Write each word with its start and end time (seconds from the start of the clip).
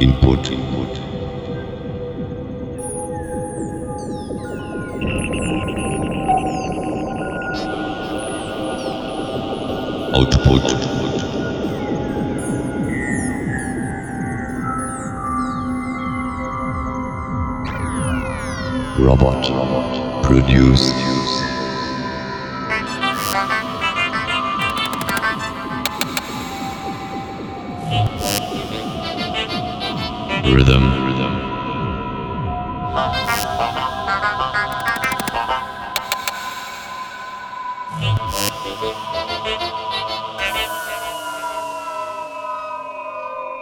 Input. 0.00 0.50
Input. 0.50 0.98
Output. 10.14 10.62
Robot. 18.98 19.50
Robot. 19.50 20.24
Produce. 20.24 21.19
Rhythm. 30.52 30.82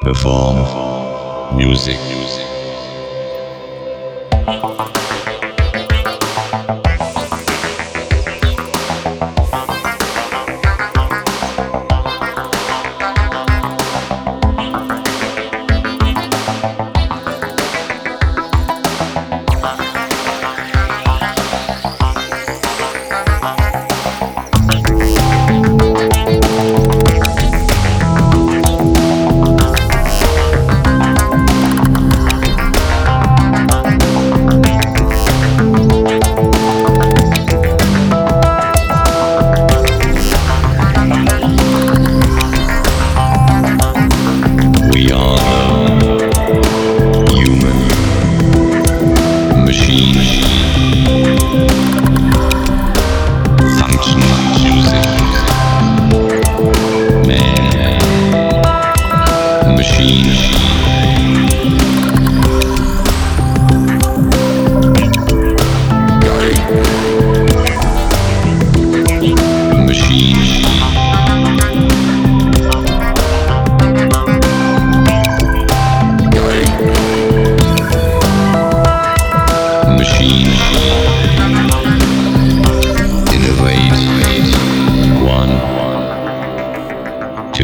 Perform. 0.00 1.56
Music. 1.56 1.98
Music. 1.98 2.45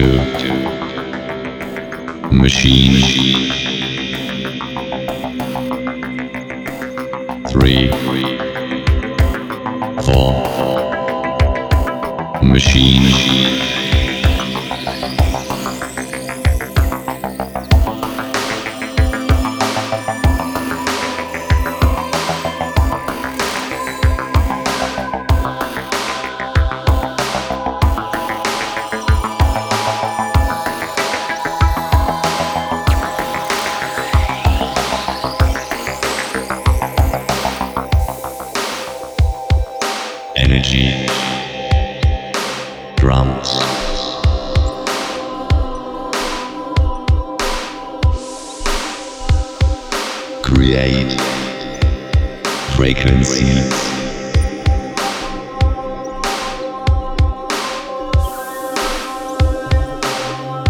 Two. 0.00 0.16
Machine. 2.32 3.02
Three. 7.50 7.90
Four. 10.00 10.32
Machine. 12.42 13.69
Drums. 42.94 43.58
Create. 50.44 51.20
Frequency. 52.76 53.46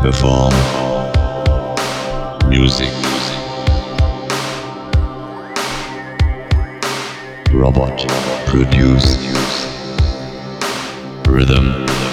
Perform. 0.00 0.54
Music. 2.48 2.88
Robot. 7.52 8.06
Produce. 8.46 9.31
Rhythm. 11.32 12.11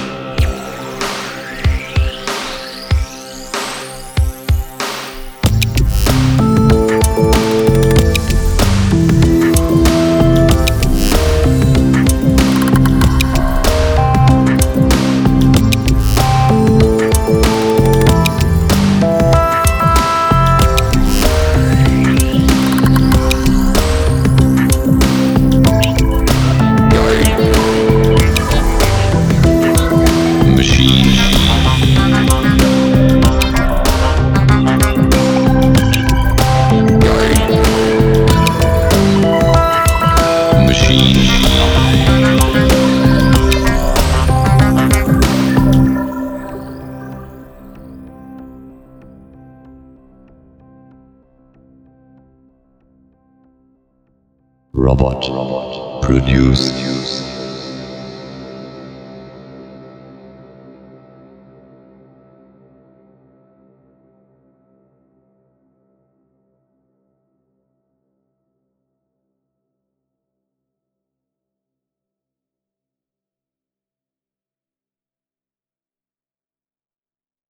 Robot. 54.73 55.29
Robot. 55.29 56.01
Produce. 56.01 57.18